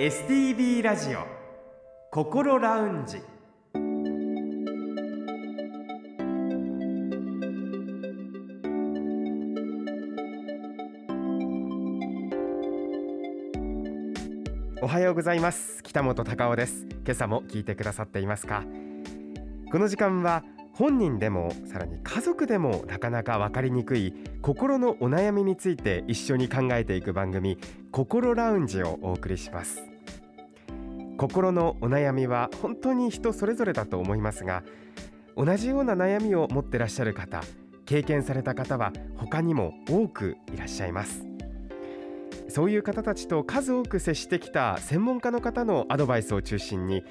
[0.00, 1.26] STB ラジオ
[2.10, 3.18] 心ラウンジ。
[14.80, 15.82] おはようございます。
[15.82, 16.86] 北本孝雄です。
[17.04, 18.64] 今朝も聞いてくださっていますか？
[19.70, 27.58] この時間は本人でもさらに家族でもなかなか分かりにくい心のお悩みについて一緒に考えていく番組
[27.92, 29.89] 心ラウンジをお送りします。
[31.20, 34.62] 心のお悩みは本当に人それぞれだと思いますが
[35.36, 37.42] 同じような悩みを持ってらっしゃる方
[37.84, 41.26] 経験された方は他にも多くいらっしゃいます。
[42.48, 47.04] そういう方たちと数多く接してきた専門家の方のアドバイスを中心に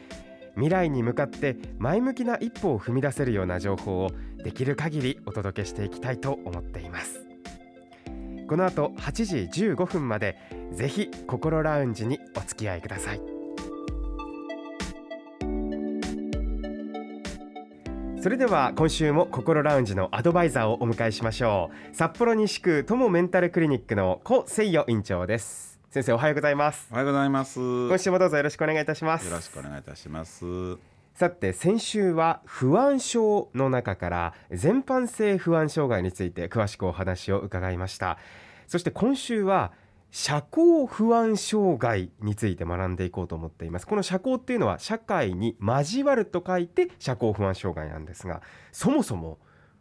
[0.56, 4.10] 未来に向かって前向きな一歩を踏み出せるような情報を
[4.44, 7.28] できる限りお届けしていきたいと思っています。
[8.48, 10.36] この後8時15分まで
[10.72, 13.29] ぜひ心ラウンジにお付き合いください。
[18.22, 21.96] それでは今週も心ラウンジのアドバイザーをお迎えしましょう。
[21.96, 25.80] 札幌西区友メンタルクリニックの小誠代院長です。
[25.90, 26.90] 先生おはようございます。
[26.92, 27.62] おはようございます。
[27.62, 29.32] よ今週もどうぞよろしくお願いいたします。
[29.32, 30.44] ろしくお願いいたします。
[31.14, 38.18] さて先週は不安症の中から全般性不安障害について詳しくお話を伺いました。
[38.68, 39.72] そして今週は
[40.12, 49.38] 社交不安障害について学んでいこうと思っていますこの社交っていうのは社会に交わると書いて社交不安障害なんですがそもそも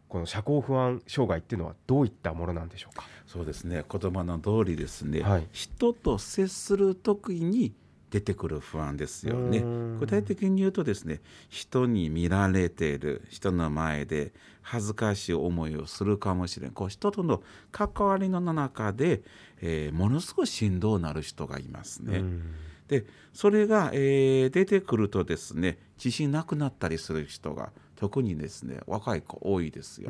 [0.07, 3.03] この社交不安障害っていうのはどういったものなんでしょうか？
[3.27, 3.83] そうですね。
[3.87, 5.21] 言葉の通りですね。
[5.21, 7.73] はい人と接する時に
[8.09, 9.63] 出てくる不安ですよね。
[9.99, 16.71] 具体的に言うとですね、人に見られている人の前で恥ずかしい思いをするかもしれん。
[16.71, 19.21] こう人との関わりの中で、
[19.61, 22.19] えーものすごい振動になる人がいますね。
[22.19, 22.55] うん
[22.87, 30.09] でそれが、えー出てくるとですね自信なくなったりする人が特にですね若い子多いですよ。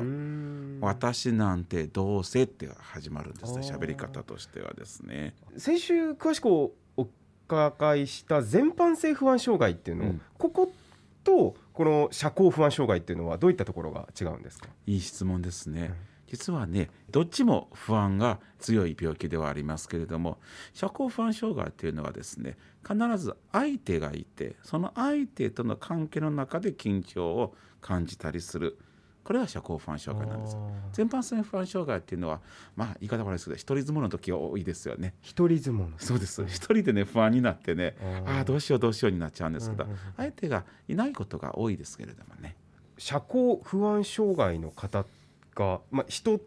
[0.80, 5.34] 私なんてどうせって始まるんですね喋り方としてはですね。
[5.58, 6.72] 先週詳しくお
[7.56, 10.20] 伺いした全般性不安障害っていうの、うん。
[10.38, 10.72] ここ
[11.24, 14.68] とこの社交不安障害っていうのはどういったところが違うんですか？
[14.86, 15.80] いい質問ですね。
[15.80, 15.94] うん。
[16.26, 20.38] 実はねどっちも不安が強い病気ではありますけれども
[20.72, 22.56] 社交不安障害っていうのはですね
[22.88, 28.78] 必ず相手がいてその相手との関係の中で緊張を感じたりする
[29.24, 30.56] これが社交不安障害なんです。
[30.92, 32.40] 全般性不安障害っていうのは
[32.76, 35.14] まあ言い方悪いですけど一人相撲の時が多いですよね。
[35.22, 39.86] 一人相撲のそうです一人でね不安になってねあーああどうしようどうしようになっちゃうんですけど、
[40.16, 42.56] 相手がいないことが多いですけれどもね。
[42.98, 45.06] 社交不安障害の方
[45.54, 46.38] が、まあ、人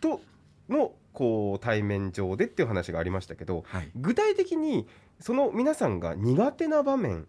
[0.00, 0.20] と
[0.68, 4.86] のこう対面上でっていう話がありましたけどはい具体的に
[5.20, 7.26] その皆さんが苦手な場面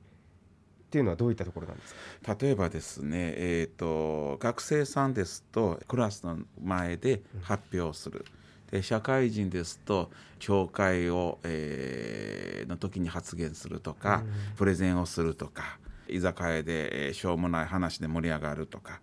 [0.91, 2.35] っていうのはどういったところなんですか？
[2.37, 8.25] 例えばですね、えー、と学生さんですとクラスの前で発表する、
[8.69, 14.23] で社会人ですと教会を、えーの時に発言するとか、
[14.57, 15.79] プレゼンをするとか
[16.09, 18.99] 居酒屋で、えーしょうもない話で盛り上がるとか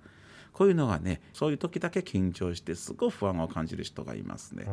[0.52, 4.66] こういうのがねそういう時だけ緊張してすごい不安を感じる人がいますね。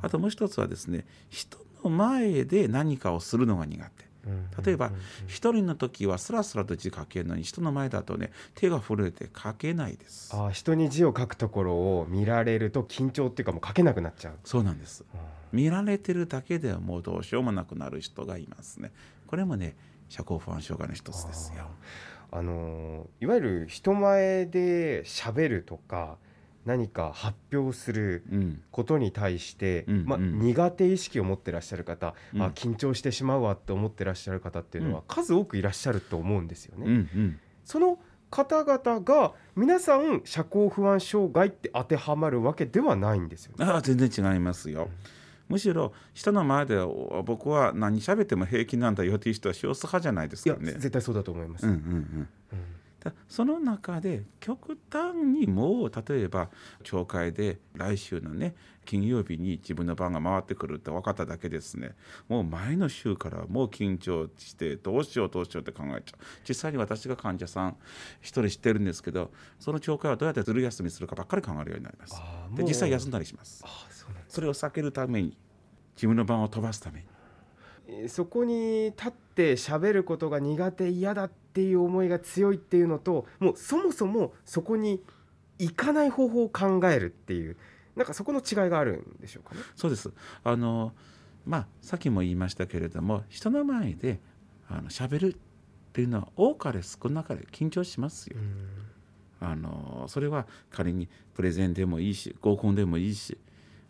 [0.00, 4.11] あともう一つはですね人の前で何かをするのが苦手。
[4.64, 4.92] 例えば
[5.26, 10.30] 一人の時はスラスラと字書けるのに人の前だとね手が震えて書けないです。
[10.34, 14.34] あー人に字を書くところを見られると緊張っていうかもう書けなくなっちゃう。
[14.44, 15.04] そうなんです。
[15.52, 18.92] 見られてるだけではもうどうしようもなくなる人がいますね。
[19.26, 19.76] これもね
[20.08, 21.66] 社交不安障害の一つですよ。
[22.30, 26.16] あのーいわゆる人前で喋るとか
[26.64, 28.62] 何か発表するうん。
[28.70, 30.24] ことに対して、まあ、うん。
[30.24, 32.42] うん苦手意識を持ってらっしゃる方、うん。
[32.42, 36.86] あ緊張してしまうわって思ってらっしゃる方っていうのは数多くいらっしゃると思うんですよね。
[36.86, 37.38] うんうん。
[37.64, 37.98] その
[38.30, 43.64] 方々が皆さん社交不安障害って当てはまるわけではないんですよね。
[43.64, 44.88] ああ全然違いますよ。
[45.48, 50.72] むしろ人の前でお僕は何喋っても平気なんだよっていう人は少数派じゃないですかね。
[50.72, 51.66] 絶対そうだと思います。
[51.66, 52.28] うんうんうん
[53.28, 56.50] その中で極端にも例えば
[56.82, 58.54] 教会で来週のね
[58.84, 61.94] 金曜日に自分の番が回ってくるって分かっただけですね。
[62.28, 66.24] もう前の週からもう緊張してどうしようどうしようって考えちゃう。
[66.48, 67.76] 実際に私が患者さん
[68.20, 72.20] 一人知ってるんですけどその教会はどうやってずる休みするかばっかり考えるようになります。
[72.54, 73.64] で実際休んだりします。
[74.28, 75.36] それを避けるために
[75.96, 77.06] 自分の番を飛ばすために。
[77.06, 77.11] えー
[78.08, 85.02] そこに立って喋ることが苦手嫌だっていう思いが強いっていうのともうそもそもそこに
[85.58, 87.56] 行かない方法を考えるっていう
[87.96, 89.60] なんかそこの違いがあるんでしょうかね。
[89.76, 90.10] そうです
[90.44, 90.92] あの
[91.44, 94.20] まあさっきも言いましたけれども人の前で
[94.68, 95.36] あの喋るっ
[95.92, 98.36] ていうのは多かれ少なかれ緊張しますよ。
[99.40, 103.36] あのそれは仮にプレゼンでもいいし合コンでもいいし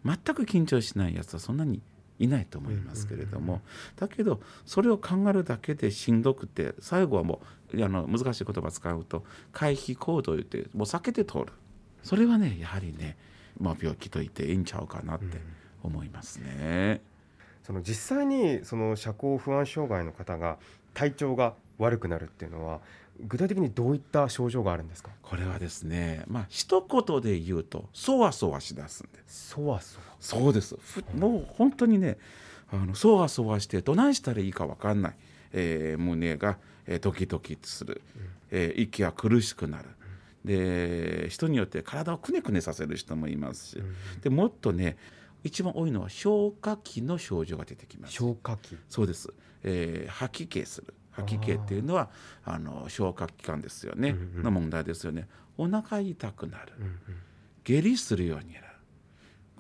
[0.05, 1.83] 全く緊張しないやつはそんなに
[2.23, 3.61] いないと思いますけれども、
[3.97, 7.41] だけどそれを考えるだけでしんどくて最後はも
[7.75, 11.47] うあの難しい言葉使うと回避行動言ってもう避けて通る。
[12.03, 13.17] それはねやはりね、
[13.61, 15.41] まあ、病気と言っていいんちゃうかなって
[15.83, 17.01] 思いますね。
[17.63, 20.59] その実際にその社交不安障害の方が
[20.95, 22.81] 体調が悪くなるっていうのは
[23.21, 25.11] 具体的にどういった症状があるんですか？
[25.23, 29.51] これはですねまあ一言で言うとそわそわしだすんです。
[29.51, 30.05] そわそわ。
[30.19, 30.77] そうです。
[30.81, 32.19] ふもう本当にね
[32.73, 35.15] あのそわそわしてどないしたらいいか分かんない、
[35.53, 38.01] えー胸が、えードキドキする、
[38.51, 39.89] えー息が苦しくなる、
[40.45, 43.83] で人によって体をくねくねさせる人もいますし、
[44.23, 44.97] でもっとね
[45.45, 48.15] 一番多いのは消化器の症状が出てきます。
[48.15, 48.77] 消化器。
[48.89, 49.29] そうです、
[49.65, 52.11] えー吐き気する吐き気っていうのは
[52.45, 54.43] あの消化器官ですよね、うんうん。
[54.43, 55.29] の問題ですよね。
[55.57, 56.73] お腹痛くなる。
[56.79, 56.99] うんうん。
[57.65, 58.67] 下痢するようになる。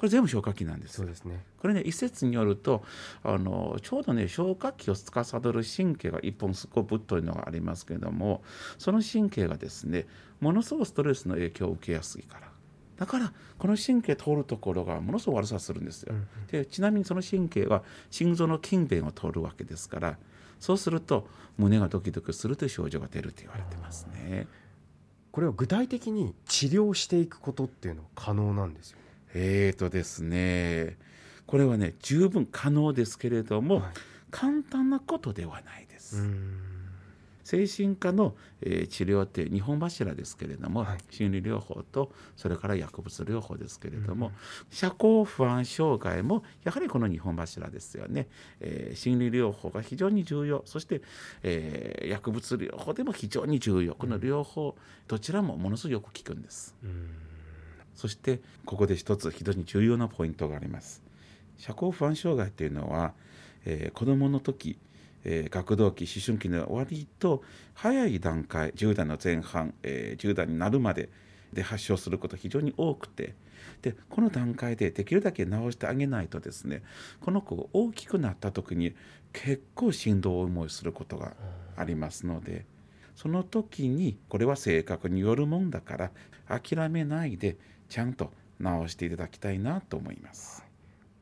[0.03, 0.97] これ全部消化器なんですよ。
[0.97, 1.45] そうですね。
[1.61, 2.83] これね一説によると
[3.23, 8.43] あのちょうどね消化器を司る神経が一本すごいぶっといのがありますけれども
[8.79, 10.07] その神経がですね
[10.41, 12.49] ものすごくストレスの影響を受けやすいから。
[12.97, 16.15] だからこの神経通るところがものすごく悪さするんですよ。
[16.51, 20.19] でちなみにその神経は心臓の筋弁を通るわけですから
[20.63, 21.29] そうすると
[21.59, 24.47] 胸がドキドキするという症状が出ると言われてますね。
[25.31, 29.05] これを具体的に治療していくことっていうのは可能なんですよね？
[29.35, 30.97] えーとですね
[31.47, 33.85] これはね十分可能ですけれども、はい
[34.35, 36.23] 簡単なことではないです。
[37.43, 40.99] ん精神科の、えー治療って2本柱ですけれども、はい。
[41.11, 44.33] 心理療法とそれから薬物療法ですけれども、うん。
[44.71, 48.29] 社交不安障害もやはりこの2本柱ですよね、
[48.61, 50.63] えー心理療法が非常に重要。
[50.67, 51.03] そして、
[51.43, 53.95] えー薬物療法でも非常に重要。
[53.95, 54.77] この両方
[55.09, 56.75] どちらもものすごくよく効くんです。
[57.95, 61.03] そしてここで一つ非常に重要なポイントがあります。
[61.59, 63.13] 社交不安障害っていうのは、
[63.65, 64.79] えー子どもの時、
[65.25, 67.43] えー学童期思春期の割と
[67.75, 71.09] 早い段階10代の前半、えー10代になるまで
[71.53, 73.35] で発症すること非常に多くて
[73.83, 76.83] でこの段階でできるだけ治してあげないとですね
[77.21, 78.95] この子が大きくなった時に
[79.33, 81.35] 結構しんどい思いすることが
[81.77, 82.65] ありますので
[83.15, 86.11] その時にこれは性格によるもんだから
[86.49, 87.57] 諦めないで
[87.89, 90.72] ちゃんと治していただきたいなと思います。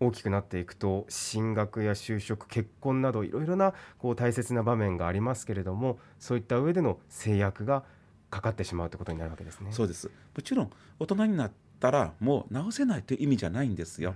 [0.00, 7.84] 大きくなっていくと進学や就職結婚などいろいろなこう大切な場面がありますけれどもそういった上での制約が
[8.30, 9.72] かかってしまうということになるわけですね。
[9.72, 14.14] そうですもちろん大人になったらもう治せないという意味じゃないんですよ。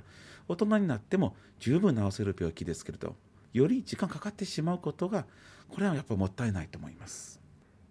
[0.49, 3.15] 大人になっても十分治せる病気ですけれど
[3.53, 5.27] より時間かかってしまうことが
[5.69, 7.41] これはやっぱもったいないと思います。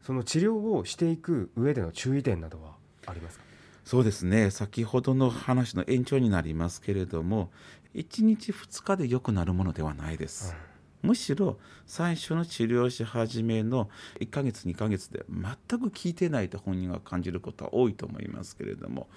[0.02, 2.76] その治療をしていく上での注意点などは
[3.06, 3.53] ありますか？
[3.84, 7.52] そうですね先ほどの話の延長になりますけれども
[7.96, 10.56] 1日2日で良くなるものではないです。
[11.04, 13.90] むしろ最初の治療し始めの
[14.22, 19.10] 1ヶ月2ヶ月で全く効いてないと本人が感じることは多いと思いますけれども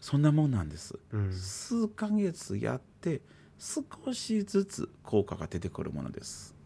[0.00, 0.98] そんなもんなんです。
[1.12, 3.20] うん数ヶ月やって
[3.58, 3.84] 少
[4.14, 6.56] しずつ効果が出てくるものです。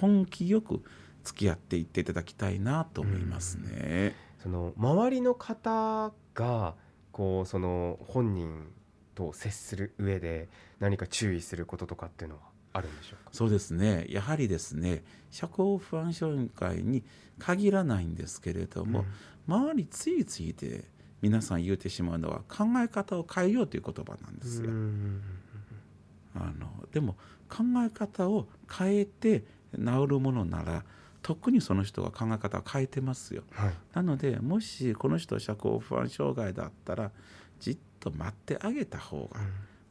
[0.00, 0.82] 根気よく
[1.24, 4.14] 付き合っていっていただきたいなと思いますね。
[4.42, 6.74] その周りの方が
[7.12, 8.72] こうその本人
[9.14, 12.42] と接する上で何か注意することとかっていうのは
[12.72, 13.30] あるんでしょうか？
[13.32, 17.04] そうですねやはりですね社交不安障害に
[17.38, 19.04] 限らないんですけれども、
[19.46, 20.84] 周りついついで
[21.20, 24.70] 皆さん言うてしまうのは考え方を変えようという言葉なんですよ。
[24.70, 25.22] うん
[26.34, 27.16] あのでも
[27.48, 29.44] 考え方を変えて
[29.74, 30.84] 治るものなら
[31.22, 33.42] 特にその人が考え方を変えてますよ。
[33.52, 33.72] はい。
[33.94, 37.10] なのでもしこの人社交不安障害だったら
[37.58, 39.40] じっと待ってあげた方が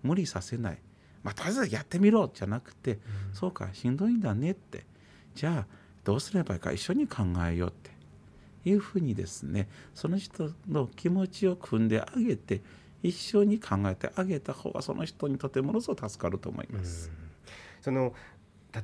[0.01, 0.77] 無理させない、
[1.23, 2.99] まあ、とりあえずやってみろじゃなくて、
[3.33, 4.85] そうかしんどいんだねって
[5.35, 7.91] じゃあどうすればいいか一緒に考えようって
[8.69, 12.61] いうふうにですねその人の気持ちを組んであげて
[13.03, 17.11] 一緒に考えてあげた方がその人にとってものすごく助かると思います。
[17.81, 18.13] その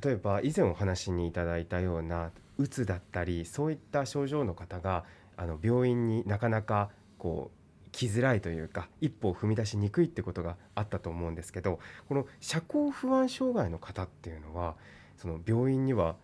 [0.02, 5.04] 例えば以前お話にいただいたようなうつだったりそういった症状の方が
[5.36, 11.78] あの病院になかなかこう来づらいというか一歩を踏み出しにくいってことがあったと思うんですけど
[12.08, 14.74] この社交不安障害の方っていうのは
[15.16, 16.16] その病院には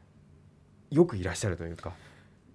[0.91, 1.93] よくいらっしゃるというか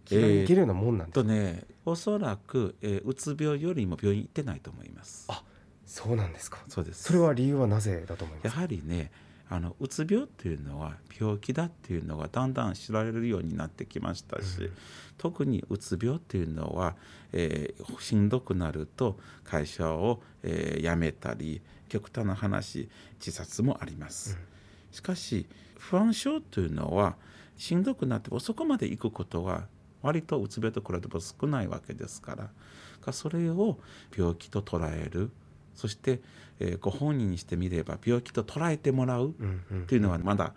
[0.06, 5.26] 気軽に行けるようなもんなんですか、とねおそらく、えーうつ病よりも病院行ってないと思います。
[5.30, 5.44] あ
[5.86, 6.60] そうなんですか。
[6.68, 7.04] そうです。
[7.04, 8.62] それは理由はなぜだと思いまやすか？
[8.62, 9.12] はりね
[9.50, 14.72] あのうつ病っていうのは病気だっていうのがだんだん知られるようになってきましたし、うん、
[15.18, 16.96] 特にうつ病っていうのは、
[17.32, 22.90] えー、しんどくなると会社を、えー、辞めたり極端な話
[23.20, 24.38] 自殺もあります。
[24.38, 27.16] うん、しかし不安症というのは
[27.56, 29.68] しんどくなってもそこまで行くことは
[30.02, 33.78] 割とうつ病と比べても少ないわけですからそれを
[34.16, 35.32] 病気と捉える
[35.78, 36.20] そして、
[36.60, 39.34] えー、ご本人にしてみれば病気と捉えてもらう
[39.88, 40.54] というのはまだ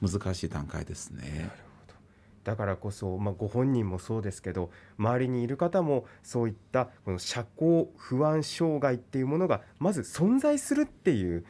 [0.00, 1.50] 難しい段階ですね。
[2.42, 11.44] だからこそ、まあ、ご本人もそうですけど周りにいる方もそういったこの社交不安障害っていうものがまず存在するっていう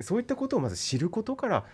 [0.00, 1.64] そういったことをまず知ることから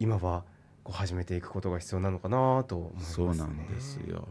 [0.00, 0.44] 今は
[0.82, 4.26] こう始めていくことが必要なのかなと思います、ね、そうなんですよ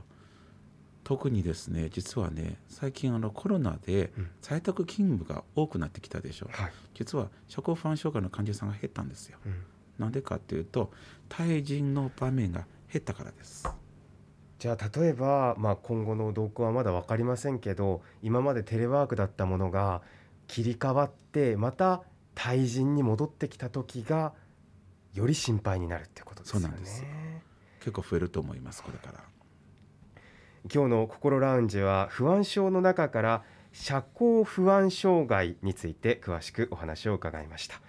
[1.11, 9.55] 特にですね実はね最近あのコロナで在宅勤務が多くなってきたでしょう、はい、実は社交不安障害の患者さんが減ったんですよ、うん、
[9.99, 10.89] なんでかっていうと
[11.27, 13.67] 対人の場面が減ったからです。
[14.57, 20.03] じゃあ例えば、まあ、今後の動向はまだ分かりませんけど今までテレワークだったものが
[20.47, 22.03] 切り替わってまた
[22.35, 24.31] 対人に戻ってきた時が
[25.13, 27.43] より心配になるってことですよね。
[27.79, 29.40] 結構増えると思いますこれから。
[30.71, 37.81] 今日の心ラウンジは不安症の中から社交不安障害について詳しくお話を伺いました、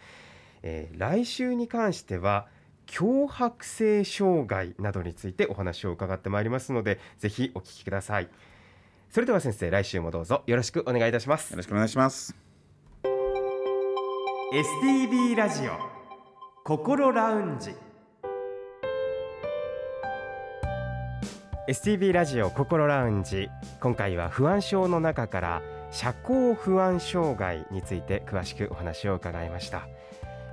[0.62, 2.46] えー、来週に関しては
[2.86, 8.28] 強迫性障害などについてお話を伺ってまいりますのでぜひお聞きください。
[9.10, 11.50] それでは先生来週もどうぞよろしくお願いいたします。
[11.50, 12.34] よろしくお願いします。
[14.52, 15.72] STB ラジオ
[16.64, 17.74] 心ラウンジ
[21.68, 23.48] STB ラジオ心ラウンジ。
[23.78, 29.86] 今回は不安症の中から社交不安障害について詳しくお話を伺いました。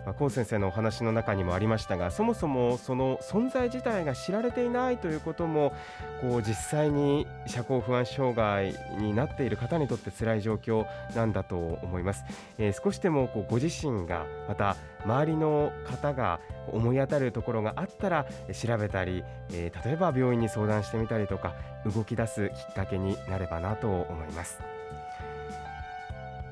[0.06, 5.74] まあ、コウ先生のお話の中にもありましたがそもそもその存在自体が知られていないということも
[6.22, 12.24] こう実際に社交不安障害になっている方にとって辛い状況なんだと思います、
[12.58, 14.76] えー、少しでもこうご自身がまた
[15.06, 16.40] 周りの方が
[16.72, 24.79] 思い当たるところがあったら調べたり、えー、例えば病院に相談してみたりとか動き出すきっかけになればなと思います。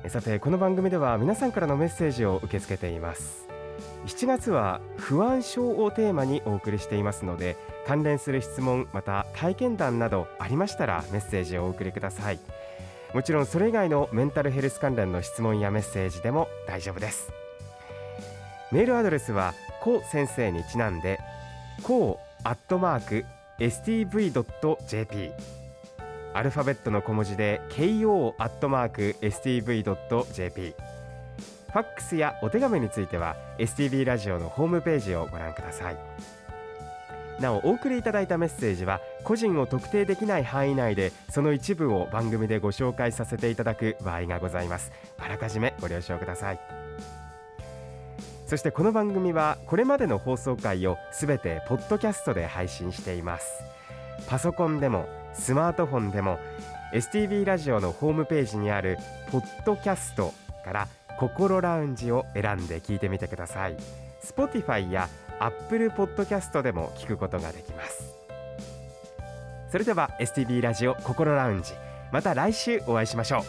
[0.06, 3.46] さてこの番組では皆さんからのメッセージを受け付けています。
[4.06, 12.38] 7月は不安症をテーマにお送りしていますので関連する質問また体験談などありましたらメッセージをお送りください。
[13.12, 17.30] もちろんそれ以外のメンタルヘルス関連の質問やメッセージでも大丈夫です。
[18.70, 19.52] メールアドレスは
[19.82, 21.18] コ先生にちなんで
[21.82, 23.24] コアットマーク
[23.58, 25.32] stv.jp
[26.38, 28.34] アルファベットの小文字で ko.stv.jp
[30.70, 35.96] ファックスやお手紙については STB ラジオのホームページをご覧ください。
[37.40, 44.92] なおお送りいただいたメッセージは個人を特定できない範囲内でその一部を番組でご紹介させていただく場合がございます。
[45.18, 46.60] あらかじめご了承ください。
[48.46, 53.64] そしてこの番組はこれまでの放送回をすべてポッドキャストで配信しています。
[54.28, 56.38] パソコンでもスマートフォンでも
[56.92, 58.98] STV ラジオのホームページにある
[59.30, 60.32] ポッドキャスト
[60.64, 63.76] から心ラウンジを選んで聞いてみてください。
[64.22, 65.08] Spotify や
[65.40, 68.14] Apple Podcast でも聞くことができます。
[69.70, 71.72] それでは STV ラジオ心ラウンジ
[72.10, 73.42] また来週お会いしましょう。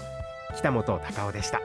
[0.57, 1.61] 北本隆夫でした。